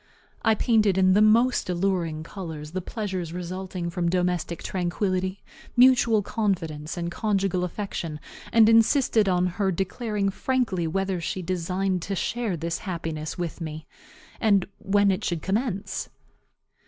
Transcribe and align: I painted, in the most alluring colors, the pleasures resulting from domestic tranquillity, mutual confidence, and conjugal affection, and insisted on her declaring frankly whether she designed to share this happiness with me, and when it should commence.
I 0.41 0.55
painted, 0.55 0.97
in 0.97 1.13
the 1.13 1.21
most 1.21 1.69
alluring 1.69 2.23
colors, 2.23 2.71
the 2.71 2.81
pleasures 2.81 3.33
resulting 3.33 3.91
from 3.91 4.09
domestic 4.09 4.63
tranquillity, 4.63 5.43
mutual 5.77 6.23
confidence, 6.23 6.97
and 6.97 7.11
conjugal 7.11 7.63
affection, 7.63 8.19
and 8.51 8.67
insisted 8.67 9.29
on 9.29 9.45
her 9.45 9.71
declaring 9.71 10.29
frankly 10.31 10.87
whether 10.87 11.21
she 11.21 11.43
designed 11.43 12.01
to 12.01 12.15
share 12.15 12.57
this 12.57 12.79
happiness 12.79 13.37
with 13.37 13.61
me, 13.61 13.85
and 14.39 14.65
when 14.79 15.11
it 15.11 15.23
should 15.23 15.43
commence. 15.43 16.09